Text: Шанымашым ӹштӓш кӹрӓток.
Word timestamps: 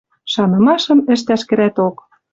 Шанымашым 0.31 0.99
ӹштӓш 1.13 1.41
кӹрӓток. 1.49 1.95